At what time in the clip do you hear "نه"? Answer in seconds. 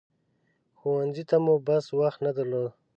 2.25-2.31